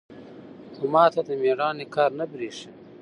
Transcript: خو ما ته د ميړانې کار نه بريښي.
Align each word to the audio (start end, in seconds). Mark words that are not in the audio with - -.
خو 0.75 0.83
ما 0.93 1.03
ته 1.13 1.21
د 1.27 1.29
ميړانې 1.41 1.85
کار 1.95 2.11
نه 2.19 2.25
بريښي. 2.31 2.69